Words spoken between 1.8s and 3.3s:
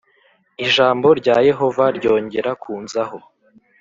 ryongera kunzaho